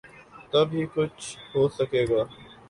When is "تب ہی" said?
0.51-0.83